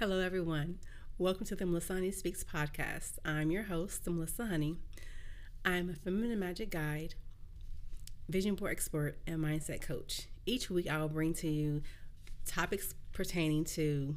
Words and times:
Hello, 0.00 0.18
everyone. 0.18 0.80
Welcome 1.18 1.46
to 1.46 1.54
the 1.54 1.64
Melissa 1.64 1.92
Honey 1.92 2.10
Speaks 2.10 2.42
podcast. 2.42 3.20
I'm 3.24 3.52
your 3.52 3.62
host, 3.62 4.04
Melissa 4.08 4.46
Honey. 4.46 4.74
I'm 5.64 5.88
a 5.88 5.94
feminine 5.94 6.36
magic 6.36 6.70
guide, 6.70 7.14
vision 8.28 8.56
board 8.56 8.72
expert, 8.72 9.18
and 9.24 9.38
mindset 9.38 9.82
coach. 9.82 10.26
Each 10.46 10.68
week, 10.68 10.90
I 10.90 10.98
will 10.98 11.08
bring 11.08 11.32
to 11.34 11.48
you 11.48 11.82
topics 12.44 12.92
pertaining 13.12 13.62
to 13.66 14.16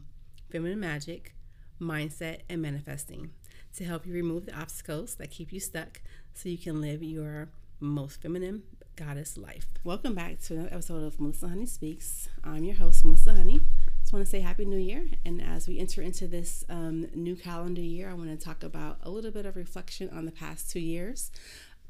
feminine 0.50 0.80
magic, 0.80 1.36
mindset, 1.80 2.40
and 2.50 2.60
manifesting 2.60 3.30
to 3.76 3.86
help 3.86 4.08
you 4.08 4.16
remove 4.16 4.48
the 4.48 4.60
obstacles 4.60 5.14
that 5.18 5.30
keep 5.30 5.54
you 5.54 5.60
stuck 5.60 6.02
so 6.34 6.50
you 6.50 6.58
can 6.58 6.82
live 6.82 7.04
your 7.04 7.50
most 7.80 8.20
feminine 8.20 8.64
goddess 8.96 9.38
life. 9.38 9.68
Welcome 9.84 10.16
back 10.16 10.40
to 10.42 10.56
another 10.56 10.74
episode 10.74 11.04
of 11.04 11.20
Melissa 11.20 11.50
Honey 11.50 11.68
Speaks. 11.68 12.30
I'm 12.44 12.64
your 12.64 12.78
host, 12.78 13.06
Melissa 13.06 13.36
Honey. 13.36 13.62
Just 14.08 14.14
want 14.14 14.24
to 14.24 14.32
say 14.32 14.40
Happy 14.40 14.64
New 14.64 14.78
Year. 14.78 15.06
And 15.26 15.42
as 15.42 15.68
we 15.68 15.80
enter 15.80 16.02
into 16.02 16.30
this 16.30 16.64
um, 16.70 17.10
new 17.14 17.36
calendar 17.36 17.82
year, 17.82 18.10
I 18.10 18.14
want 18.14 18.30
to 18.30 18.38
talk 18.38 18.64
about 18.64 19.00
a 19.04 19.10
little 19.10 19.32
bit 19.32 19.46
of 19.46 19.58
reflection 19.58 20.10
on 20.12 20.24
the 20.24 20.32
past 20.32 20.72
two 20.72 20.80
years. 20.80 21.30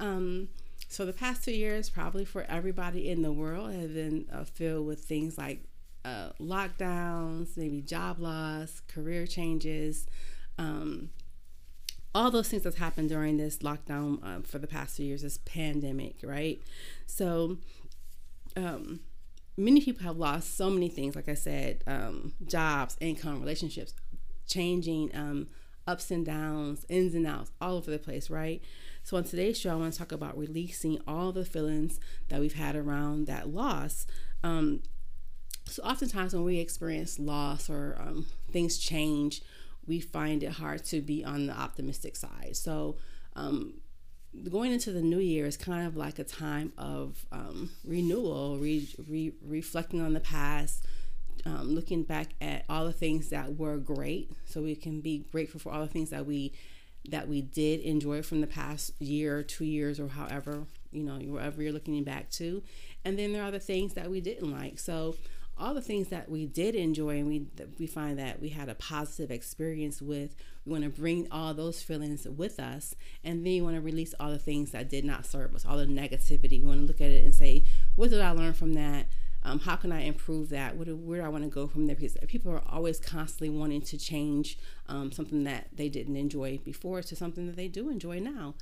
Um, 0.00 0.48
so, 0.88 1.06
the 1.06 1.12
past 1.12 1.44
two 1.44 1.52
years, 1.52 1.88
probably 1.88 2.24
for 2.24 2.42
everybody 2.48 3.08
in 3.08 3.22
the 3.22 3.30
world, 3.30 3.72
have 3.72 3.94
been 3.94 4.24
uh, 4.32 4.42
filled 4.42 4.88
with 4.88 5.04
things 5.04 5.38
like 5.38 5.60
uh, 6.04 6.30
lockdowns, 6.40 7.56
maybe 7.56 7.82
job 7.82 8.18
loss, 8.18 8.82
career 8.88 9.24
changes. 9.24 10.08
Um, 10.58 11.10
all 12.16 12.32
those 12.32 12.48
things 12.48 12.64
that's 12.64 12.78
happened 12.78 13.10
during 13.10 13.36
this 13.36 13.58
lockdown 13.58 14.18
uh, 14.24 14.40
for 14.42 14.58
the 14.58 14.66
past 14.66 14.96
two 14.96 15.04
years, 15.04 15.22
this 15.22 15.38
pandemic, 15.44 16.16
right? 16.24 16.60
So, 17.06 17.58
um, 18.56 19.02
many 19.58 19.80
people 19.80 20.04
have 20.04 20.16
lost 20.16 20.56
so 20.56 20.70
many 20.70 20.88
things, 20.88 21.16
like 21.16 21.28
I 21.28 21.34
said, 21.34 21.82
um, 21.86 22.32
jobs, 22.46 22.96
income, 23.00 23.40
relationships, 23.40 23.92
changing, 24.46 25.10
um, 25.14 25.48
ups 25.86 26.10
and 26.10 26.24
downs, 26.24 26.86
ins 26.88 27.14
and 27.14 27.26
outs, 27.26 27.50
all 27.60 27.76
over 27.76 27.90
the 27.90 27.98
place, 27.98 28.30
right? 28.30 28.62
So, 29.02 29.16
on 29.16 29.24
today's 29.24 29.58
show, 29.58 29.72
I 29.72 29.76
want 29.76 29.92
to 29.92 29.98
talk 29.98 30.12
about 30.12 30.38
releasing 30.38 31.00
all 31.08 31.32
the 31.32 31.44
feelings 31.44 31.98
that 32.28 32.40
we've 32.40 32.54
had 32.54 32.76
around 32.76 33.26
that 33.26 33.48
loss. 33.48 34.06
Um, 34.44 34.82
so, 35.64 35.82
oftentimes, 35.82 36.34
when 36.34 36.44
we 36.44 36.58
experience 36.58 37.18
loss 37.18 37.68
or 37.68 37.96
um, 38.00 38.26
things 38.52 38.78
change, 38.78 39.42
we 39.86 39.98
find 39.98 40.42
it 40.42 40.52
hard 40.52 40.84
to 40.84 41.00
be 41.00 41.24
on 41.24 41.46
the 41.46 41.58
optimistic 41.58 42.14
side. 42.14 42.54
So, 42.54 42.96
um, 43.34 43.80
going 44.50 44.72
into 44.72 44.92
the 44.92 45.02
new 45.02 45.18
year 45.18 45.46
is 45.46 45.56
kind 45.56 45.86
of 45.86 45.96
like 45.96 46.18
a 46.18 46.24
time 46.24 46.72
of 46.78 47.24
um, 47.32 47.70
renewal, 47.84 48.58
re, 48.58 48.88
re, 49.08 49.32
reflecting 49.42 50.00
on 50.00 50.12
the 50.12 50.20
past, 50.20 50.84
um, 51.46 51.74
looking 51.74 52.02
back 52.02 52.28
at 52.40 52.64
all 52.68 52.84
the 52.84 52.92
things 52.92 53.30
that 53.30 53.56
were 53.56 53.78
great, 53.78 54.30
so 54.44 54.62
we 54.62 54.74
can 54.74 55.00
be 55.00 55.24
grateful 55.30 55.60
for 55.60 55.72
all 55.72 55.80
the 55.80 55.88
things 55.88 56.10
that 56.10 56.26
we 56.26 56.52
that 57.10 57.28
we 57.28 57.40
did 57.40 57.80
enjoy 57.80 58.20
from 58.20 58.40
the 58.40 58.46
past 58.46 58.92
year 59.00 59.42
two 59.42 59.64
years 59.64 59.98
or 59.98 60.08
however 60.08 60.66
you 60.90 61.02
know 61.02 61.14
wherever 61.14 61.62
you're 61.62 61.72
looking 61.72 62.02
back 62.04 62.30
to, 62.30 62.62
and 63.04 63.18
then 63.18 63.32
there 63.32 63.42
are 63.42 63.50
the 63.50 63.60
things 63.60 63.94
that 63.94 64.10
we 64.10 64.20
didn't 64.20 64.50
like. 64.50 64.78
So 64.78 65.14
all 65.58 65.74
the 65.74 65.80
things 65.80 66.08
that 66.08 66.28
we 66.30 66.46
did 66.46 66.74
enjoy 66.74 67.18
and 67.18 67.26
we 67.26 67.46
we 67.78 67.86
find 67.86 68.18
that 68.18 68.40
we 68.40 68.50
had 68.50 68.68
a 68.68 68.74
positive 68.74 69.30
experience 69.30 70.00
with 70.00 70.34
we 70.64 70.72
want 70.72 70.84
to 70.84 70.90
bring 70.90 71.26
all 71.30 71.52
those 71.54 71.82
feelings 71.82 72.26
with 72.28 72.60
us 72.60 72.94
and 73.24 73.44
then 73.44 73.52
you 73.52 73.64
want 73.64 73.76
to 73.76 73.80
release 73.80 74.14
all 74.20 74.30
the 74.30 74.38
things 74.38 74.70
that 74.70 74.88
did 74.88 75.04
not 75.04 75.26
serve 75.26 75.54
us 75.54 75.64
all 75.64 75.76
the 75.76 75.86
negativity. 75.86 76.60
We 76.60 76.66
want 76.66 76.80
to 76.80 76.86
look 76.86 77.00
at 77.00 77.10
it 77.10 77.24
and 77.24 77.34
say 77.34 77.64
what 77.96 78.10
did 78.10 78.20
i 78.20 78.30
learn 78.30 78.52
from 78.52 78.74
that? 78.74 79.06
Um, 79.44 79.60
how 79.60 79.76
can 79.76 79.92
i 79.92 80.02
improve 80.02 80.48
that? 80.50 80.76
What, 80.76 80.88
where 80.88 81.20
do 81.20 81.26
i 81.26 81.28
want 81.28 81.44
to 81.44 81.50
go 81.50 81.66
from 81.66 81.86
there? 81.86 81.96
Because 81.96 82.16
people 82.28 82.52
are 82.52 82.62
always 82.68 82.98
constantly 82.98 83.50
wanting 83.50 83.82
to 83.82 83.98
change 83.98 84.58
um, 84.88 85.10
something 85.12 85.44
that 85.44 85.68
they 85.72 85.88
didn't 85.88 86.16
enjoy 86.16 86.58
before 86.58 87.02
to 87.02 87.16
something 87.16 87.46
that 87.46 87.56
they 87.56 87.68
do 87.68 87.88
enjoy 87.88 88.20
now 88.20 88.54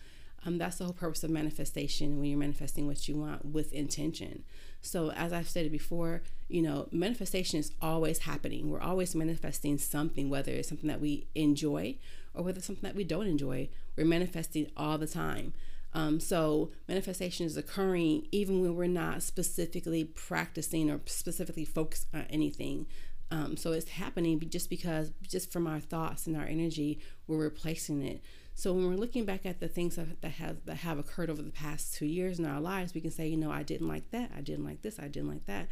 um, 0.47 0.59
that's 0.59 0.77
the 0.77 0.85
whole 0.85 0.93
purpose 0.93 1.25
of 1.25 1.31
manifestation 1.31 2.19
when 2.19 2.31
you're 2.31 2.39
manifesting 2.39 2.87
what 2.87 3.09
you 3.09 3.17
want 3.17 3.45
with 3.45 3.73
intention. 3.73 4.45
So, 4.81 5.11
as 5.11 5.33
I've 5.33 5.49
stated 5.49 5.73
before, 5.73 6.23
you 6.49 6.62
know, 6.62 6.89
manifestation 6.93 7.59
is 7.59 7.73
always 7.83 8.21
happening. 8.21 8.71
We're 8.71 8.81
always 8.81 9.17
manifesting 9.17 9.77
something, 9.79 10.31
whether 10.31 10.53
it's 10.53 10.69
something 10.69 10.87
that 10.89 11.01
we 11.01 11.27
enjoy 11.35 11.97
or 12.33 12.45
whether 12.45 12.59
it's 12.59 12.67
something 12.67 12.89
that 12.89 12.95
we 12.95 13.03
don't 13.03 13.27
enjoy. 13.27 13.69
We're 13.97 14.06
manifesting 14.06 14.71
all 14.77 14.99
the 14.99 15.09
time. 15.09 15.53
Um, 15.93 16.21
so, 16.21 16.71
manifestation 16.87 17.47
is 17.47 17.56
occurring 17.56 18.29
even 18.31 18.61
when 18.61 18.77
we're 18.77 18.87
not 18.87 19.23
specifically 19.23 20.05
practicing 20.05 20.91
or 20.91 21.01
specifically 21.06 21.65
focused 21.65 22.06
on 22.15 22.25
anything. 22.31 22.87
Um, 23.33 23.56
so, 23.56 23.73
it's 23.73 23.91
happening 23.91 24.41
just 24.49 24.71
because, 24.71 25.11
just 25.27 25.51
from 25.51 25.67
our 25.67 25.81
thoughts 25.81 26.29
and 26.29 26.37
our 26.37 26.45
energy, 26.45 27.01
we're 27.27 27.39
replacing 27.39 28.03
it. 28.03 28.23
So 28.56 28.72
when 28.72 28.89
we're 28.89 28.97
looking 28.97 29.27
back 29.27 29.44
at 29.44 29.61
the 29.61 29.69
things 29.69 29.97
that, 29.97 30.22
that 30.22 30.33
have 30.33 30.65
that 30.65 30.78
have 30.78 30.99
occurred 30.99 31.28
over 31.28 31.43
the 31.43 31.50
past 31.50 31.94
two 31.94 32.06
years 32.06 32.39
in 32.39 32.47
our 32.47 32.59
lives, 32.59 32.94
we 32.94 33.03
can 33.03 33.11
say, 33.11 33.28
you 33.28 33.37
know, 33.37 33.53
I 33.53 33.62
didn't 33.62 33.87
like 33.87 34.11
that, 34.11 34.31
I 34.37 34.41
didn't 34.41 34.65
like 34.65 34.81
this, 34.81 34.99
I 34.99 35.09
didn't 35.09 35.28
like 35.28 35.44
that. 35.47 35.69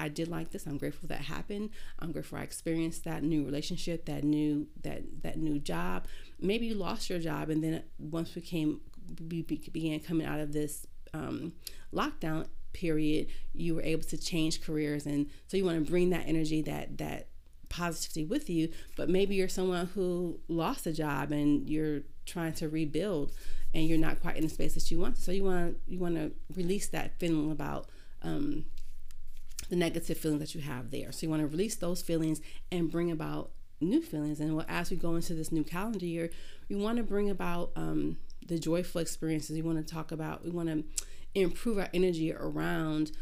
I 0.00 0.08
did 0.08 0.28
like 0.28 0.52
this. 0.52 0.64
I'm 0.64 0.78
grateful 0.78 1.08
that 1.08 1.22
happened. 1.22 1.70
I'm 1.98 2.12
grateful 2.12 2.38
I 2.38 2.42
experienced 2.42 3.02
that 3.02 3.24
new 3.24 3.44
relationship, 3.44 4.04
that 4.04 4.22
new 4.22 4.68
that 4.82 5.02
that 5.22 5.38
new 5.38 5.58
job. 5.58 6.06
Maybe 6.40 6.66
you 6.66 6.76
lost 6.76 7.10
your 7.10 7.18
job, 7.18 7.50
and 7.50 7.62
then 7.62 7.82
once 7.98 8.36
we 8.36 8.42
came 8.42 8.80
we 9.28 9.42
began 9.42 9.98
coming 9.98 10.26
out 10.26 10.38
of 10.38 10.52
this 10.52 10.86
um, 11.12 11.54
lockdown 11.92 12.46
period, 12.72 13.26
you 13.52 13.74
were 13.74 13.82
able 13.82 14.04
to 14.04 14.16
change 14.16 14.62
careers, 14.62 15.06
and 15.06 15.26
so 15.48 15.56
you 15.56 15.64
want 15.64 15.84
to 15.84 15.90
bring 15.90 16.10
that 16.10 16.28
energy, 16.28 16.62
that 16.62 16.98
that 16.98 17.26
positivity 17.78 18.24
with 18.24 18.50
you. 18.50 18.70
But 18.96 19.08
maybe 19.08 19.34
you're 19.36 19.48
someone 19.48 19.86
who 19.94 20.40
lost 20.48 20.86
a 20.86 20.92
job 20.92 21.32
and 21.32 21.68
you're 21.68 22.02
trying 22.26 22.52
to 22.54 22.68
rebuild 22.68 23.32
and 23.74 23.86
you're 23.86 23.98
not 23.98 24.20
quite 24.20 24.36
in 24.36 24.42
the 24.42 24.48
space 24.48 24.74
that 24.74 24.90
you 24.90 24.98
want. 24.98 25.18
So 25.18 25.32
you 25.32 25.44
want 25.44 25.78
you 25.86 25.98
want 25.98 26.16
to 26.16 26.32
release 26.54 26.88
that 26.88 27.18
feeling 27.18 27.50
about 27.50 27.88
um, 28.22 28.66
the 29.68 29.76
negative 29.76 30.18
feelings 30.18 30.40
that 30.40 30.54
you 30.54 30.60
have 30.60 30.90
there. 30.90 31.12
So 31.12 31.26
you 31.26 31.30
want 31.30 31.42
to 31.42 31.46
release 31.46 31.76
those 31.76 32.02
feelings 32.02 32.40
and 32.72 32.90
bring 32.90 33.10
about 33.10 33.50
new 33.80 34.02
feelings. 34.02 34.40
And 34.40 34.64
as 34.68 34.90
we 34.90 34.96
go 34.96 35.14
into 35.14 35.34
this 35.34 35.52
new 35.52 35.64
calendar 35.64 36.06
year, 36.06 36.30
we 36.68 36.76
want 36.76 36.98
to 36.98 37.04
bring 37.04 37.30
about 37.30 37.70
um, 37.76 38.18
the 38.46 38.58
joyful 38.58 39.00
experiences. 39.00 39.54
We 39.56 39.62
want 39.62 39.86
to 39.86 39.94
talk 39.94 40.10
about. 40.10 40.44
We 40.44 40.50
want 40.50 40.68
to 40.68 40.84
improve 41.34 41.78
our 41.78 41.88
energy 41.92 42.32
around 42.32 43.12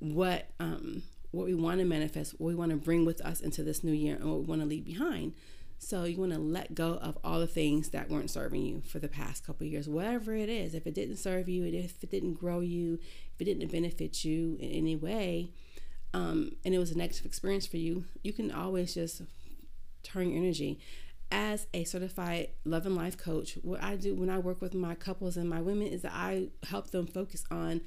what 0.00 0.48
um, 0.58 1.04
what 1.32 1.46
we 1.46 1.54
want 1.54 1.80
to 1.80 1.84
manifest, 1.84 2.38
what 2.38 2.48
we 2.48 2.54
want 2.54 2.70
to 2.70 2.76
bring 2.76 3.04
with 3.04 3.20
us 3.22 3.40
into 3.40 3.62
this 3.62 3.82
new 3.82 3.92
year, 3.92 4.14
and 4.16 4.30
what 4.30 4.40
we 4.40 4.46
want 4.46 4.60
to 4.60 4.66
leave 4.66 4.84
behind. 4.84 5.34
So 5.78 6.04
you 6.04 6.20
want 6.20 6.32
to 6.32 6.38
let 6.38 6.76
go 6.76 6.94
of 6.94 7.18
all 7.24 7.40
the 7.40 7.46
things 7.48 7.88
that 7.88 8.08
weren't 8.08 8.30
serving 8.30 8.62
you 8.62 8.82
for 8.86 9.00
the 9.00 9.08
past 9.08 9.44
couple 9.44 9.66
years, 9.66 9.88
whatever 9.88 10.32
it 10.32 10.48
is. 10.48 10.74
If 10.76 10.86
it 10.86 10.94
didn't 10.94 11.16
serve 11.16 11.48
you, 11.48 11.64
if 11.64 12.04
it 12.04 12.10
didn't 12.10 12.34
grow 12.34 12.60
you, 12.60 13.00
if 13.34 13.40
it 13.40 13.46
didn't 13.46 13.72
benefit 13.72 14.24
you 14.24 14.56
in 14.60 14.70
any 14.70 14.94
way, 14.94 15.50
um, 16.14 16.54
and 16.64 16.72
it 16.72 16.78
was 16.78 16.92
a 16.92 16.98
negative 16.98 17.26
experience 17.26 17.66
for 17.66 17.78
you, 17.78 18.04
you 18.22 18.32
can 18.32 18.52
always 18.52 18.94
just 18.94 19.22
turn 20.04 20.30
your 20.30 20.38
energy. 20.38 20.78
As 21.32 21.66
a 21.72 21.84
certified 21.84 22.50
love 22.64 22.84
and 22.84 22.94
life 22.94 23.16
coach, 23.16 23.58
what 23.62 23.82
I 23.82 23.96
do 23.96 24.14
when 24.14 24.28
I 24.28 24.38
work 24.38 24.60
with 24.60 24.74
my 24.74 24.94
couples 24.94 25.36
and 25.36 25.48
my 25.48 25.62
women 25.62 25.86
is 25.86 26.02
that 26.02 26.12
I 26.14 26.48
help 26.68 26.90
them 26.90 27.06
focus 27.06 27.44
on. 27.50 27.80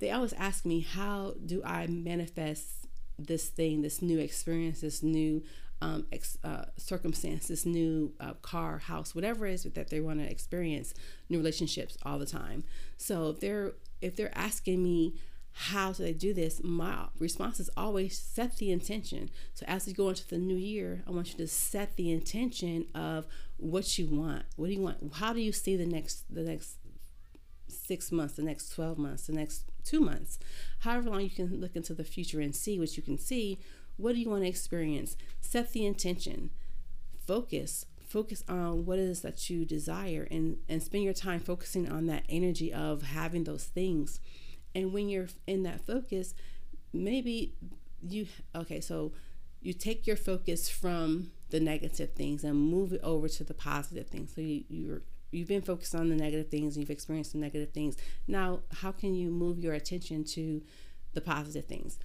They 0.00 0.10
always 0.10 0.32
ask 0.32 0.66
me, 0.66 0.80
"How 0.80 1.34
do 1.46 1.62
I 1.64 1.86
manifest 1.86 2.79
this 3.26 3.48
thing, 3.48 3.82
this 3.82 4.02
new 4.02 4.18
experience, 4.18 4.80
this 4.80 5.02
new 5.02 5.42
um, 5.82 6.06
ex, 6.12 6.36
uh, 6.44 6.66
circumstance, 6.76 7.48
this 7.48 7.64
new 7.64 8.12
uh, 8.20 8.34
car, 8.42 8.78
house, 8.78 9.14
whatever 9.14 9.46
it 9.46 9.54
is 9.54 9.62
that 9.64 9.88
they 9.88 10.00
want 10.00 10.20
to 10.20 10.30
experience, 10.30 10.94
new 11.28 11.38
relationships 11.38 11.96
all 12.04 12.18
the 12.18 12.26
time. 12.26 12.64
So 12.96 13.30
if 13.30 13.40
they're 13.40 13.72
if 14.00 14.16
they're 14.16 14.36
asking 14.36 14.82
me 14.82 15.14
how 15.52 15.92
do 15.92 16.02
they 16.02 16.12
do 16.12 16.32
this, 16.32 16.62
my 16.62 17.06
response 17.18 17.60
is 17.60 17.68
always 17.76 18.18
set 18.18 18.56
the 18.56 18.70
intention. 18.70 19.30
So 19.54 19.64
as 19.66 19.86
we 19.86 19.92
go 19.92 20.08
into 20.08 20.26
the 20.26 20.38
new 20.38 20.56
year, 20.56 21.02
I 21.06 21.10
want 21.10 21.32
you 21.32 21.38
to 21.38 21.48
set 21.48 21.96
the 21.96 22.10
intention 22.10 22.86
of 22.94 23.26
what 23.56 23.98
you 23.98 24.06
want. 24.06 24.44
What 24.56 24.68
do 24.68 24.72
you 24.74 24.80
want? 24.80 25.14
How 25.14 25.32
do 25.32 25.40
you 25.40 25.52
see 25.52 25.76
the 25.76 25.86
next 25.86 26.24
the 26.32 26.42
next 26.42 26.76
six 27.70 28.12
months, 28.12 28.34
the 28.34 28.42
next 28.42 28.70
12 28.70 28.98
months, 28.98 29.26
the 29.26 29.32
next 29.32 29.64
two 29.84 30.00
months, 30.00 30.38
however 30.80 31.10
long 31.10 31.22
you 31.22 31.30
can 31.30 31.60
look 31.60 31.74
into 31.76 31.94
the 31.94 32.04
future 32.04 32.40
and 32.40 32.54
see 32.54 32.78
what 32.78 32.96
you 32.96 33.02
can 33.02 33.18
see 33.18 33.58
what 34.00 34.14
do 34.14 34.20
you 34.20 34.30
want 34.30 34.42
to 34.44 34.48
experience? 34.48 35.16
Set 35.40 35.72
the 35.72 35.84
intention. 35.84 36.50
Focus. 37.26 37.84
Focus 38.08 38.42
on 38.48 38.86
what 38.86 38.98
it 38.98 39.02
is 39.02 39.20
that 39.20 39.50
you 39.50 39.64
desire 39.64 40.26
and, 40.30 40.56
and 40.68 40.82
spend 40.82 41.04
your 41.04 41.12
time 41.12 41.38
focusing 41.38 41.88
on 41.88 42.06
that 42.06 42.24
energy 42.28 42.72
of 42.72 43.02
having 43.02 43.44
those 43.44 43.64
things. 43.64 44.20
And 44.74 44.92
when 44.92 45.08
you're 45.08 45.28
in 45.46 45.62
that 45.64 45.86
focus, 45.86 46.34
maybe 46.92 47.54
you, 48.02 48.26
okay, 48.56 48.80
so 48.80 49.12
you 49.60 49.74
take 49.74 50.06
your 50.06 50.16
focus 50.16 50.68
from 50.68 51.30
the 51.50 51.60
negative 51.60 52.14
things 52.14 52.42
and 52.42 52.56
move 52.58 52.92
it 52.94 53.00
over 53.02 53.28
to 53.28 53.44
the 53.44 53.54
positive 53.54 54.08
things. 54.08 54.32
So 54.34 54.40
you, 54.40 54.64
you're 54.68 55.02
you've 55.30 55.48
been 55.48 55.62
focused 55.62 55.94
on 55.94 56.08
the 56.08 56.16
negative 56.16 56.48
things 56.48 56.74
and 56.74 56.82
you've 56.82 56.90
experienced 56.90 57.32
the 57.32 57.38
negative 57.38 57.72
things 57.72 57.96
now 58.26 58.60
how 58.82 58.92
can 58.92 59.14
you 59.14 59.30
move 59.30 59.58
your 59.58 59.74
attention 59.74 60.24
to 60.24 60.62
the 61.14 61.20
positive 61.20 61.64
things 61.64 61.98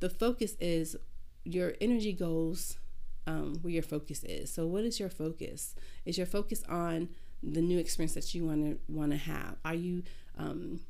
the 0.00 0.10
focus 0.10 0.56
is 0.60 0.96
your 1.44 1.74
energy 1.80 2.12
goes 2.12 2.76
um, 3.26 3.58
where 3.62 3.72
your 3.72 3.82
focus 3.82 4.22
is. 4.24 4.52
So, 4.52 4.66
what 4.66 4.84
is 4.84 5.00
your 5.00 5.08
focus? 5.08 5.74
Is 6.04 6.16
your 6.16 6.26
focus 6.26 6.62
on 6.68 7.08
the 7.42 7.60
new 7.60 7.78
experience 7.78 8.14
that 8.14 8.34
you 8.34 8.46
want 8.46 8.64
to 8.64 8.92
want 8.92 9.12
to 9.12 9.18
have? 9.18 9.56
Are 9.64 9.74
you 9.74 10.02
um, 10.38 10.80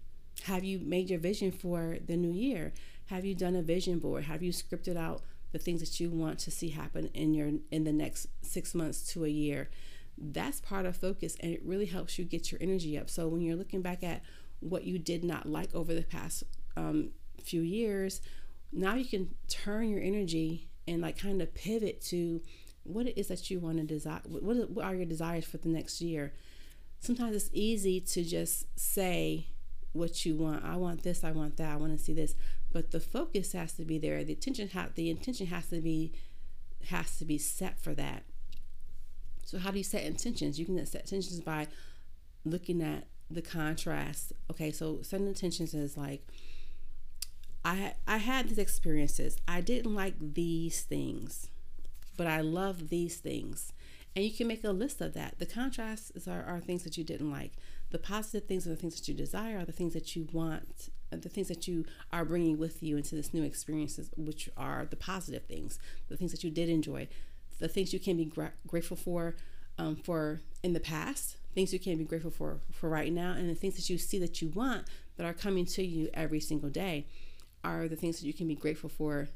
have 0.45 0.65
you 0.65 0.79
made 0.79 1.09
your 1.11 1.19
vision 1.19 1.51
for 1.51 1.99
the 2.05 2.17
new 2.17 2.33
year? 2.33 2.73
Have 3.07 3.25
you 3.25 3.35
done 3.35 3.57
a 3.57 3.63
vision 3.63 3.99
board? 3.99 4.25
Have 4.25 4.43
you 4.43 4.53
scripted 4.53 4.97
out 4.97 5.23
the 5.53 5.59
things 5.59 5.81
that 5.81 5.99
you 6.01 6.11
want 6.11 6.39
to 6.41 6.51
see 6.51 6.71
happen 6.71 7.09
in 7.15 7.35
your 7.35 7.51
in 7.71 7.85
the 7.85 7.93
next 7.93 8.29
six 8.43 8.75
months 8.75 9.07
to 9.13 9.25
a 9.25 9.29
year? 9.29 9.71
That's 10.19 10.61
part 10.61 10.87
of 10.87 10.97
focus, 10.97 11.37
and 11.41 11.53
it 11.53 11.61
really 11.65 11.87
helps 11.87 12.19
you 12.19 12.25
get 12.25 12.51
your 12.51 12.61
energy 12.63 12.99
up. 12.99 13.11
So 13.11 13.29
when 13.29 13.43
you're 13.43 13.57
looking 13.57 13.83
back 13.83 14.03
at 14.03 14.23
what 14.61 14.85
you 14.85 14.99
did 14.99 15.25
not 15.25 15.47
like 15.47 15.75
over 15.75 15.95
the 15.95 16.03
past 16.03 16.45
um, 16.77 17.11
few 17.43 17.61
years, 17.61 18.21
now 18.73 18.95
you 18.95 19.05
can 19.05 19.35
turn 19.49 19.91
your 19.91 20.01
energy 20.01 20.69
and 20.89 21.03
like 21.03 21.19
kind 21.19 21.43
of 21.43 21.55
pivot 21.55 22.01
to 22.01 22.41
what 22.85 23.07
it 23.07 23.19
is 23.19 23.29
that 23.29 23.51
you 23.51 23.59
want 23.59 23.79
to 23.79 23.85
desire. 23.85 24.21
What, 24.25 24.71
what 24.71 24.85
are 24.85 24.95
your 24.95 25.07
desires 25.07 25.45
for 25.45 25.59
the 25.59 25.69
next 25.69 26.01
year? 26.01 26.33
Sometimes 27.01 27.37
it's 27.37 27.51
easy 27.53 28.01
to 28.01 28.25
just 28.25 28.67
say 28.79 29.49
what 29.93 30.25
you 30.25 30.37
want. 30.37 30.65
I 30.65 30.77
want 30.77 31.03
this. 31.03 31.25
I 31.25 31.33
want 31.33 31.57
that. 31.57 31.73
I 31.73 31.77
want 31.77 31.97
to 31.97 32.03
see 32.03 32.13
this. 32.13 32.35
But 32.73 32.91
the 32.91 33.01
focus 33.01 33.53
has 33.53 33.73
to 33.75 33.85
be 33.85 33.99
there. 33.99 34.23
The 34.25 34.35
attention 34.35 34.71
ha- 34.73 34.89
the 34.95 35.11
intention 35.11 35.47
has 35.47 35.67
to 35.69 35.81
be 35.81 36.13
has 36.89 37.17
to 37.19 37.25
be 37.25 37.39
set 37.39 37.81
for 37.81 37.95
that. 37.95 38.25
So 39.47 39.59
how 39.59 39.71
do 39.71 39.79
you 39.79 39.85
set 39.85 40.03
intentions? 40.03 40.59
You 40.59 40.67
can 40.67 40.85
set 40.85 41.03
intentions 41.03 41.41
by 41.41 41.69
looking 42.45 42.83
at 42.83 43.07
the 43.31 43.41
contrast. 43.43 44.33
Okay, 44.51 44.71
so 44.71 44.99
setting 45.03 45.29
intentions 45.29 45.73
is 45.73 45.97
like 45.97 46.27
I 47.65 47.95
I 48.07 48.19
had 48.19 48.49
these 48.49 48.59
experiences. 48.59 49.37
I 49.47 49.61
didn't 49.61 49.95
like 49.95 50.15
these 50.19 50.83
things, 50.83 51.49
but 52.17 52.27
I 52.27 52.41
love 52.41 52.89
these 52.89 53.17
things. 53.19 53.73
And 54.17 54.25
you 54.25 54.33
can 54.33 54.49
make 54.49 54.65
a 54.65 54.71
list 54.71 55.01
of 55.01 55.13
that. 55.13 55.39
The 55.39 55.47
contrasts 55.47 56.27
are, 56.27 56.43
are 56.43 56.59
things 56.59 56.85
that 56.85 56.97
you 56.97 57.05
didn't 57.05 57.31
like. 57.31 57.53
The 57.91 57.99
positive 57.99 58.49
things 58.49 58.67
are 58.67 58.71
the 58.71 58.77
things 58.77 58.97
that 58.97 59.07
you 59.09 59.15
desire, 59.15 59.59
are 59.59 59.65
the 59.67 59.73
things 59.73 59.93
that 59.93 60.17
you 60.17 60.27
want, 60.33 60.89
the 61.11 61.29
things 61.29 61.49
that 61.49 61.69
you 61.69 61.85
are 62.13 62.25
bringing 62.25 62.59
with 62.59 62.83
you 62.83 62.97
into 62.97 63.15
this 63.15 63.35
new 63.35 63.43
experiences, 63.43 64.11
which 64.17 64.49
are 64.57 64.87
the 64.89 64.97
positive 64.97 65.45
things, 65.45 65.79
the 66.09 66.17
things 66.17 66.33
that 66.33 66.43
you 66.43 66.51
did 66.51 66.71
enjoy, 66.71 67.07
the 67.59 67.69
things 67.69 67.93
you 67.93 68.01
can 68.01 68.17
be 68.17 68.25
gra- 68.25 68.53
grateful 68.67 68.97
for 68.97 69.37
um, 69.79 69.97
for 69.97 70.41
in 70.63 70.73
the 70.73 70.81
past, 70.81 71.37
things 71.55 71.73
you 71.73 71.79
can 71.79 71.97
be 71.99 72.05
grateful 72.05 72.31
for 72.31 72.61
for 72.73 72.89
right 72.89 73.13
now, 73.13 73.33
and 73.33 73.49
the 73.49 73.55
things 73.55 73.77
that 73.77 73.89
you 73.91 73.99
see 73.99 74.19
that 74.19 74.41
you 74.41 74.49
want 74.49 74.87
that 75.17 75.27
are 75.27 75.33
coming 75.35 75.65
to 75.67 75.85
you 75.85 76.09
every 76.15 76.41
single 76.41 76.71
day 76.71 77.07
are 77.65 77.89
the 77.89 77.97
things 77.97 78.21
that 78.21 78.27
you 78.27 78.33
can 78.33 78.47
be 78.47 78.55
grateful 78.55 78.89
for 78.89 79.29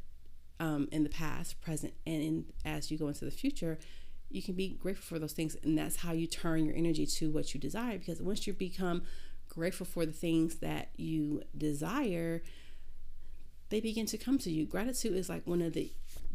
um, 0.61 0.88
in 0.93 1.02
the 1.02 1.11
past, 1.11 1.61
present, 1.61 1.94
and 2.06 2.22
in, 2.22 2.44
as 2.64 2.90
you 2.90 2.99
go 2.99 3.08
into 3.08 3.25
the 3.25 3.31
future, 3.31 3.78
you 4.28 4.43
can 4.43 4.55
be 4.55 4.78
grateful 4.81 5.16
for 5.16 5.19
those 5.19 5.32
things. 5.32 5.56
And 5.62 5.76
that's 5.76 5.96
how 5.96 6.12
you 6.12 6.26
turn 6.26 6.64
your 6.64 6.76
energy 6.76 7.06
to 7.06 7.31
what 7.31 7.52
you 7.55 7.61
desire. 7.61 7.99
Because 7.99 8.23
once 8.23 8.46
you 8.46 8.52
become 8.52 9.02
grateful 9.49 9.87
for 9.87 10.06
the 10.06 10.12
things 10.12 10.56
that 10.56 10.90
you 10.96 11.43
desire, 11.56 12.43
they 13.70 13.81
begin 13.81 14.06
to 14.06 14.19
come 14.19 14.38
to 14.38 14.50
you. 14.50 14.67
Gratitude 14.67 15.17
is 15.17 15.28
like 15.28 15.46
one 15.46 15.62
of 15.62 15.72
the 15.72 15.93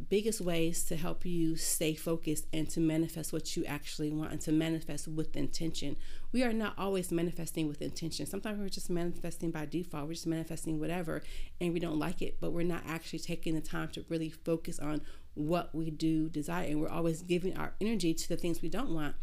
biggest 0.09 0.41
ways 0.41 0.83
to 0.85 0.95
help 0.95 1.25
you 1.25 1.55
stay 1.55 1.93
focused 1.93 2.45
and 2.53 2.69
to 2.69 2.79
manifest 2.79 3.31
what 3.31 3.55
you 3.55 3.65
actually 3.65 4.11
want 4.11 4.31
and 4.31 4.41
to 4.41 4.51
manifest 4.51 5.07
with 5.07 5.35
intention. 5.35 5.95
We 6.31 6.43
are 6.43 6.53
not 6.53 6.73
always 6.77 7.11
manifesting 7.11 7.67
with 7.67 7.81
intention. 7.81 8.25
Sometimes 8.25 8.59
we're 8.59 8.69
just 8.69 8.89
manifesting 8.89 9.51
by 9.51 9.65
default. 9.65 10.07
We're 10.07 10.13
just 10.13 10.27
manifesting 10.27 10.79
whatever 10.79 11.23
and 11.59 11.73
we 11.73 11.79
don't 11.79 11.99
like 11.99 12.21
it, 12.21 12.37
but 12.39 12.51
we're 12.51 12.63
not 12.63 12.83
actually 12.87 13.19
taking 13.19 13.53
the 13.53 13.61
time 13.61 13.89
to 13.89 14.05
really 14.09 14.29
focus 14.29 14.79
on 14.79 15.01
what 15.33 15.75
we 15.75 15.91
do 15.91 16.29
desire. 16.29 16.65
And 16.65 16.79
we're 16.79 16.89
always 16.89 17.21
giving 17.21 17.57
our 17.57 17.73
energy 17.81 18.13
to 18.13 18.29
the 18.29 18.37
things 18.37 18.61
we 18.61 18.69
don't 18.69 18.91
want. 18.91 19.15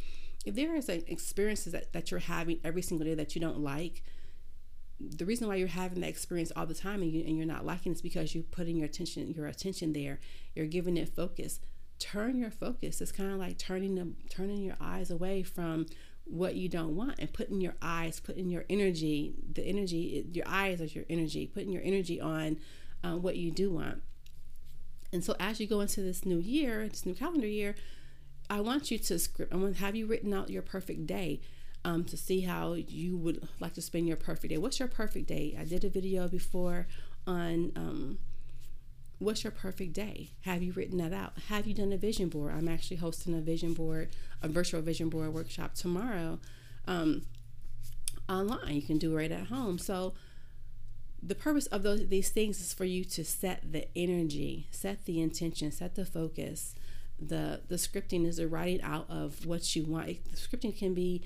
If 0.44 0.54
there 0.54 0.74
is 0.74 0.88
like 0.88 1.08
experiences 1.08 1.72
that, 1.72 1.92
that 1.92 2.10
you're 2.10 2.20
having 2.20 2.60
every 2.64 2.82
single 2.82 3.06
day 3.06 3.14
that 3.14 3.34
you 3.34 3.40
don't 3.40 3.60
like, 3.60 4.02
the 5.10 5.24
reason 5.24 5.48
why 5.48 5.56
you're 5.56 5.68
having 5.68 6.00
that 6.00 6.08
experience 6.08 6.52
all 6.54 6.66
the 6.66 6.74
time 6.74 7.02
and, 7.02 7.10
you, 7.10 7.24
and 7.26 7.36
you're 7.36 7.46
not 7.46 7.66
liking 7.66 7.92
it 7.92 7.96
is 7.96 8.02
because 8.02 8.34
you're 8.34 8.44
putting 8.44 8.76
your 8.76 8.86
attention 8.86 9.32
your 9.32 9.46
attention 9.46 9.92
there. 9.92 10.20
You're 10.54 10.66
giving 10.66 10.96
it 10.96 11.14
focus. 11.14 11.60
Turn 11.98 12.38
your 12.38 12.50
focus. 12.50 13.00
It's 13.00 13.12
kind 13.12 13.32
of 13.32 13.38
like 13.38 13.58
turning 13.58 13.94
them 13.94 14.16
turning 14.30 14.62
your 14.62 14.76
eyes 14.80 15.10
away 15.10 15.42
from 15.42 15.86
what 16.24 16.54
you 16.54 16.68
don't 16.68 16.94
want 16.94 17.16
and 17.18 17.32
putting 17.32 17.60
your 17.60 17.74
eyes 17.82 18.20
putting 18.20 18.48
your 18.48 18.64
energy 18.70 19.34
the 19.54 19.62
energy 19.62 20.24
your 20.32 20.46
eyes 20.46 20.80
are 20.80 20.84
your 20.84 21.04
energy 21.10 21.48
putting 21.48 21.72
your 21.72 21.82
energy 21.82 22.20
on 22.20 22.56
um, 23.02 23.22
what 23.22 23.36
you 23.36 23.50
do 23.50 23.70
want. 23.70 24.02
And 25.12 25.24
so 25.24 25.34
as 25.40 25.60
you 25.60 25.66
go 25.66 25.80
into 25.80 26.00
this 26.00 26.24
new 26.24 26.38
year 26.38 26.88
this 26.88 27.04
new 27.04 27.14
calendar 27.14 27.46
year 27.46 27.74
i 28.48 28.60
want 28.60 28.90
you 28.90 28.98
to 28.98 29.18
script 29.18 29.52
i 29.52 29.56
want 29.56 29.76
to 29.76 29.80
have 29.80 29.94
you 29.94 30.06
written 30.06 30.32
out 30.32 30.50
your 30.50 30.62
perfect 30.62 31.06
day 31.06 31.40
um, 31.84 32.04
to 32.04 32.16
see 32.16 32.42
how 32.42 32.74
you 32.74 33.16
would 33.16 33.48
like 33.60 33.74
to 33.74 33.82
spend 33.82 34.06
your 34.06 34.16
perfect 34.16 34.50
day. 34.50 34.58
What's 34.58 34.78
your 34.78 34.88
perfect 34.88 35.26
day? 35.26 35.56
I 35.58 35.64
did 35.64 35.84
a 35.84 35.88
video 35.88 36.28
before 36.28 36.86
on 37.26 37.72
um, 37.76 38.18
what's 39.18 39.44
your 39.44 39.50
perfect 39.50 39.92
day. 39.92 40.30
Have 40.42 40.62
you 40.62 40.72
written 40.72 40.98
that 40.98 41.12
out? 41.12 41.32
Have 41.48 41.66
you 41.66 41.74
done 41.74 41.92
a 41.92 41.96
vision 41.96 42.28
board? 42.28 42.52
I'm 42.52 42.68
actually 42.68 42.98
hosting 42.98 43.34
a 43.34 43.40
vision 43.40 43.72
board, 43.72 44.10
a 44.42 44.48
virtual 44.48 44.80
vision 44.82 45.08
board 45.08 45.32
workshop 45.32 45.74
tomorrow 45.74 46.38
um, 46.86 47.22
online. 48.28 48.74
You 48.74 48.82
can 48.82 48.98
do 48.98 49.12
it 49.12 49.16
right 49.16 49.32
at 49.32 49.46
home. 49.46 49.78
So 49.78 50.14
the 51.22 51.34
purpose 51.34 51.66
of 51.66 51.82
those 51.82 52.08
these 52.08 52.30
things 52.30 52.60
is 52.60 52.72
for 52.72 52.84
you 52.84 53.04
to 53.04 53.24
set 53.24 53.72
the 53.72 53.86
energy, 53.96 54.66
set 54.70 55.04
the 55.04 55.20
intention, 55.20 55.70
set 55.70 55.94
the 55.94 56.04
focus. 56.04 56.74
The 57.20 57.60
the 57.68 57.76
scripting 57.76 58.26
is 58.26 58.38
the 58.38 58.48
writing 58.48 58.82
out 58.82 59.06
of 59.08 59.46
what 59.46 59.76
you 59.76 59.84
want. 59.84 60.06
The 60.30 60.36
scripting 60.36 60.76
can 60.76 60.94
be 60.94 61.22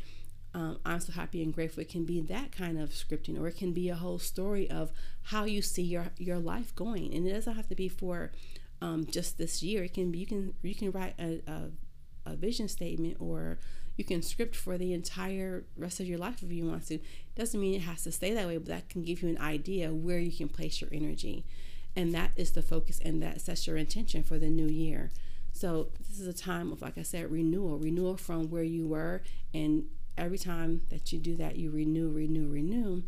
um, 0.56 0.78
I'm 0.86 1.00
so 1.00 1.12
happy 1.12 1.42
and 1.42 1.52
grateful. 1.52 1.82
It 1.82 1.90
can 1.90 2.06
be 2.06 2.18
that 2.22 2.50
kind 2.50 2.80
of 2.80 2.88
scripting, 2.88 3.38
or 3.38 3.46
it 3.46 3.58
can 3.58 3.74
be 3.74 3.90
a 3.90 3.94
whole 3.94 4.18
story 4.18 4.70
of 4.70 4.90
how 5.24 5.44
you 5.44 5.60
see 5.60 5.82
your 5.82 6.06
your 6.16 6.38
life 6.38 6.74
going. 6.74 7.12
And 7.12 7.28
it 7.28 7.32
doesn't 7.34 7.56
have 7.56 7.68
to 7.68 7.74
be 7.74 7.90
for 7.90 8.32
um, 8.80 9.04
just 9.04 9.36
this 9.36 9.62
year. 9.62 9.84
It 9.84 9.92
can 9.92 10.10
be 10.10 10.20
you 10.20 10.26
can 10.26 10.54
you 10.62 10.74
can 10.74 10.90
write 10.90 11.14
a, 11.18 11.42
a, 11.46 12.30
a 12.30 12.36
vision 12.36 12.68
statement, 12.68 13.18
or 13.20 13.58
you 13.98 14.04
can 14.04 14.22
script 14.22 14.56
for 14.56 14.78
the 14.78 14.94
entire 14.94 15.64
rest 15.76 16.00
of 16.00 16.06
your 16.06 16.16
life 16.16 16.42
if 16.42 16.50
you 16.50 16.64
want 16.64 16.86
to. 16.86 17.00
Doesn't 17.34 17.60
mean 17.60 17.74
it 17.74 17.82
has 17.82 18.04
to 18.04 18.12
stay 18.12 18.32
that 18.32 18.46
way, 18.46 18.56
but 18.56 18.68
that 18.68 18.88
can 18.88 19.02
give 19.02 19.20
you 19.20 19.28
an 19.28 19.38
idea 19.38 19.92
where 19.92 20.18
you 20.18 20.32
can 20.32 20.48
place 20.48 20.80
your 20.80 20.88
energy, 20.90 21.44
and 21.94 22.14
that 22.14 22.30
is 22.34 22.52
the 22.52 22.62
focus, 22.62 22.98
and 23.04 23.22
that 23.22 23.42
sets 23.42 23.66
your 23.66 23.76
intention 23.76 24.22
for 24.22 24.38
the 24.38 24.48
new 24.48 24.68
year. 24.68 25.10
So 25.52 25.88
this 25.98 26.18
is 26.18 26.26
a 26.26 26.32
time 26.32 26.72
of, 26.72 26.80
like 26.80 26.96
I 26.96 27.02
said, 27.02 27.30
renewal, 27.30 27.78
renewal 27.78 28.16
from 28.16 28.48
where 28.50 28.62
you 28.62 28.86
were 28.86 29.22
and 29.54 29.84
every 30.16 30.38
time 30.38 30.82
that 30.90 31.12
you 31.12 31.18
do 31.18 31.36
that, 31.36 31.56
you 31.56 31.70
renew, 31.70 32.10
renew, 32.10 32.48
renew. 32.48 33.02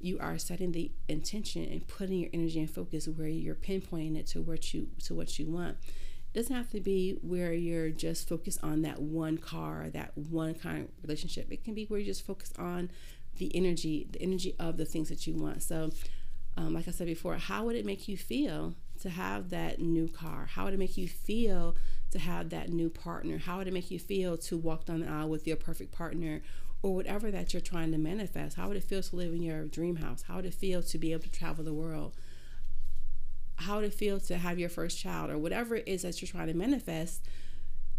You 0.00 0.18
are 0.20 0.38
setting 0.38 0.72
the 0.72 0.92
intention 1.08 1.64
and 1.64 1.86
putting 1.86 2.20
your 2.20 2.30
energy 2.32 2.60
and 2.60 2.70
focus 2.70 3.08
where 3.08 3.26
you're 3.26 3.54
pinpointing 3.54 4.16
it 4.16 4.26
to 4.28 4.42
what 4.42 4.72
you 4.72 4.88
to 5.04 5.14
what 5.14 5.38
you 5.38 5.46
want. 5.46 5.76
It 6.32 6.38
doesn't 6.38 6.54
have 6.54 6.70
to 6.70 6.80
be 6.80 7.18
where 7.22 7.52
you're 7.52 7.90
just 7.90 8.28
focused 8.28 8.62
on 8.62 8.82
that 8.82 9.00
one 9.00 9.38
car, 9.38 9.88
that 9.92 10.16
one 10.16 10.54
kind 10.54 10.84
of 10.84 10.88
relationship. 11.02 11.50
It 11.50 11.64
can 11.64 11.74
be 11.74 11.86
where 11.86 11.98
you 11.98 12.06
just 12.06 12.24
focus 12.24 12.52
on 12.58 12.90
the 13.38 13.54
energy, 13.56 14.06
the 14.10 14.22
energy 14.22 14.54
of 14.58 14.76
the 14.76 14.84
things 14.84 15.08
that 15.08 15.26
you 15.26 15.34
want. 15.34 15.62
So, 15.62 15.90
um, 16.56 16.74
like 16.74 16.86
I 16.86 16.90
said 16.90 17.06
before, 17.06 17.36
how 17.36 17.64
would 17.64 17.76
it 17.76 17.86
make 17.86 18.08
you 18.08 18.16
feel 18.16 18.74
to 19.00 19.10
have 19.10 19.50
that 19.50 19.80
new 19.80 20.08
car? 20.08 20.48
How 20.52 20.64
would 20.64 20.74
it 20.74 20.78
make 20.78 20.96
you 20.96 21.08
feel 21.08 21.76
to 22.10 22.18
have 22.18 22.50
that 22.50 22.70
new 22.70 22.88
partner? 22.88 23.38
How 23.38 23.58
would 23.58 23.68
it 23.68 23.72
make 23.72 23.90
you 23.90 23.98
feel 23.98 24.36
to 24.38 24.56
walk 24.56 24.86
down 24.86 25.00
the 25.00 25.08
aisle 25.08 25.28
with 25.28 25.46
your 25.46 25.56
perfect 25.56 25.92
partner 25.92 26.42
or 26.82 26.94
whatever 26.94 27.30
that 27.30 27.52
you're 27.52 27.60
trying 27.60 27.92
to 27.92 27.98
manifest? 27.98 28.56
How 28.56 28.68
would 28.68 28.76
it 28.76 28.84
feel 28.84 29.02
to 29.02 29.16
live 29.16 29.32
in 29.32 29.42
your 29.42 29.64
dream 29.64 29.96
house? 29.96 30.22
How 30.22 30.36
would 30.36 30.46
it 30.46 30.54
feel 30.54 30.82
to 30.82 30.98
be 30.98 31.12
able 31.12 31.24
to 31.24 31.30
travel 31.30 31.64
the 31.64 31.74
world? 31.74 32.14
How 33.56 33.76
would 33.76 33.84
it 33.84 33.94
feel 33.94 34.20
to 34.20 34.38
have 34.38 34.58
your 34.58 34.68
first 34.68 34.98
child 34.98 35.30
or 35.30 35.38
whatever 35.38 35.74
it 35.76 35.88
is 35.88 36.02
that 36.02 36.20
you're 36.20 36.28
trying 36.28 36.46
to 36.46 36.54
manifest? 36.54 37.26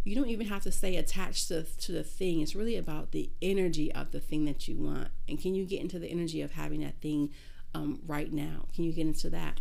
You 0.06 0.15
don't 0.15 0.29
even 0.29 0.48
have 0.48 0.63
to 0.63 0.72
stay 0.72 0.96
attached 0.96 1.50
to, 1.50 1.63
to 1.63 1.91
the 1.91 2.03
thing. 2.03 2.39
It's 2.39 2.56
really 2.56 2.77
about 2.77 3.12
the 3.12 3.29
energy 3.41 3.91
of 3.91 4.12
the 4.12 4.22
thing 4.22 4.46
that 4.46 4.68
you 4.68 4.77
want. 4.77 5.10
And 5.27 5.39
can 5.39 5.56
you 5.56 5.65
get 5.65 5.82
into 5.82 6.00
the 6.00 6.08
energy 6.08 6.41
of 6.41 6.53
having 6.53 6.79
that 6.82 7.01
thing 7.01 7.32
um, 7.75 8.00
right 8.08 8.32
now? 8.32 8.65
Can 8.74 8.86
you 8.86 8.94
get 8.94 9.06
into 9.06 9.29
that? 9.32 9.60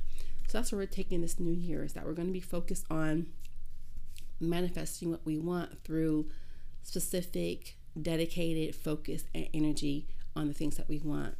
So 0.48 0.56
that's 0.56 0.72
where 0.72 0.80
we're 0.80 0.86
taking 0.86 1.20
this 1.20 1.38
new 1.38 1.52
year 1.52 1.84
is 1.84 1.92
that 1.92 2.06
we're 2.06 2.14
going 2.14 2.28
to 2.28 2.32
be 2.32 2.40
focused 2.40 2.86
on 2.90 3.26
manifesting 4.40 5.10
what 5.10 5.20
we 5.26 5.36
want 5.36 5.84
through 5.84 6.30
specific, 6.82 7.76
dedicated 8.00 8.74
focus 8.74 9.24
and 9.34 9.46
energy 9.52 10.08
on 10.34 10.48
the 10.48 10.54
things 10.54 10.78
that 10.78 10.88
we 10.88 11.00
want. 11.00 11.34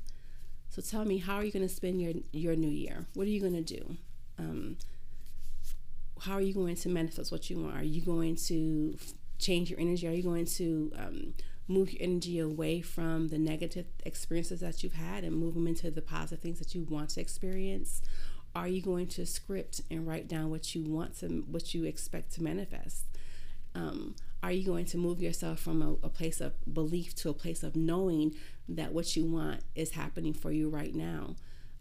So 0.68 0.82
tell 0.82 1.06
me, 1.06 1.16
how 1.16 1.36
are 1.36 1.44
you 1.44 1.50
going 1.50 1.66
to 1.66 1.74
spend 1.74 2.02
your 2.02 2.12
your 2.32 2.54
new 2.54 2.68
year? 2.68 3.06
What 3.14 3.26
are 3.26 3.30
you 3.30 3.40
going 3.40 3.54
to 3.54 3.62
do? 3.62 3.96
Um, 4.38 4.76
how 6.20 6.34
are 6.34 6.42
you 6.42 6.52
going 6.52 6.76
to 6.76 6.90
manifest 6.90 7.32
what 7.32 7.48
you 7.48 7.58
want? 7.58 7.76
Are 7.76 7.82
you 7.82 8.02
going 8.02 8.36
to 8.46 8.98
change 9.38 9.70
your 9.70 9.80
energy? 9.80 10.06
Are 10.06 10.12
you 10.12 10.22
going 10.22 10.44
to 10.44 10.92
um, 10.98 11.34
move 11.66 11.92
your 11.92 12.02
energy 12.02 12.40
away 12.40 12.82
from 12.82 13.28
the 13.28 13.38
negative 13.38 13.86
experiences 14.04 14.60
that 14.60 14.82
you've 14.82 14.92
had 14.92 15.24
and 15.24 15.34
move 15.34 15.54
them 15.54 15.66
into 15.66 15.90
the 15.90 16.02
positive 16.02 16.40
things 16.40 16.58
that 16.58 16.74
you 16.74 16.84
want 16.90 17.10
to 17.10 17.22
experience? 17.22 18.02
Are 18.54 18.68
you 18.68 18.82
going 18.82 19.06
to 19.08 19.26
script 19.26 19.82
and 19.90 20.06
write 20.06 20.28
down 20.28 20.50
what 20.50 20.74
you 20.74 20.82
want 20.82 21.18
to, 21.18 21.44
what 21.48 21.74
you 21.74 21.84
expect 21.84 22.32
to 22.34 22.42
manifest? 22.42 23.04
Um, 23.74 24.16
are 24.42 24.52
you 24.52 24.64
going 24.64 24.86
to 24.86 24.98
move 24.98 25.20
yourself 25.20 25.60
from 25.60 25.82
a, 25.82 26.06
a, 26.06 26.08
place 26.08 26.40
of 26.40 26.52
belief 26.72 27.14
to 27.16 27.28
a 27.28 27.34
place 27.34 27.62
of 27.62 27.76
knowing 27.76 28.34
that 28.68 28.92
what 28.92 29.16
you 29.16 29.24
want 29.24 29.60
is 29.74 29.92
happening 29.92 30.32
for 30.32 30.50
you 30.52 30.68
right 30.68 30.94
now? 30.94 31.36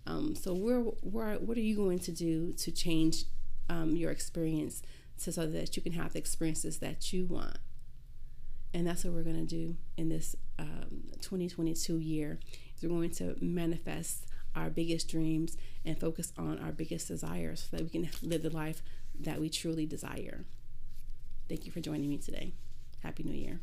Um, 0.05 0.35
so, 0.35 0.53
where, 0.53 0.79
where, 0.79 1.35
what 1.35 1.57
are 1.57 1.61
you 1.61 1.75
going 1.75 1.99
to 1.99 2.11
do 2.11 2.53
to 2.53 2.71
change 2.71 3.25
um, 3.69 3.95
your 3.95 4.11
experience 4.11 4.81
to, 5.23 5.31
so 5.31 5.45
that 5.47 5.75
you 5.75 5.83
can 5.83 5.93
have 5.93 6.13
the 6.13 6.19
experiences 6.19 6.79
that 6.79 7.13
you 7.13 7.25
want? 7.25 7.57
And 8.73 8.87
that's 8.87 9.03
what 9.03 9.13
we're 9.13 9.23
going 9.23 9.45
to 9.45 9.55
do 9.55 9.75
in 9.97 10.09
this 10.09 10.35
um, 10.59 11.03
2022 11.21 11.99
year. 11.99 12.39
Is 12.75 12.83
we're 12.83 12.89
going 12.89 13.11
to 13.11 13.35
manifest 13.41 14.25
our 14.57 14.69
biggest 14.69 15.09
dreams 15.09 15.57
and 15.85 15.99
focus 15.99 16.33
on 16.37 16.59
our 16.59 16.71
biggest 16.71 17.07
desires 17.07 17.67
so 17.69 17.77
that 17.77 17.83
we 17.83 17.89
can 17.89 18.09
live 18.21 18.43
the 18.43 18.49
life 18.49 18.81
that 19.19 19.39
we 19.39 19.49
truly 19.49 19.85
desire. 19.85 20.45
Thank 21.47 21.65
you 21.65 21.71
for 21.71 21.79
joining 21.79 22.09
me 22.09 22.17
today. 22.17 22.53
Happy 23.03 23.23
New 23.23 23.33
Year. 23.33 23.61